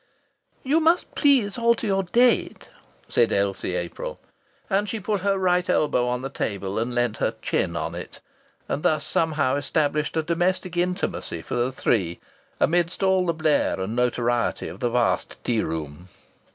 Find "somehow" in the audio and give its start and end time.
9.05-9.57